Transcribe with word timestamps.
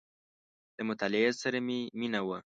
•له 0.77 0.81
مطالعې 0.89 1.31
سره 1.41 1.57
مې 1.67 1.79
مینه 1.99 2.21
وه. 2.27 2.39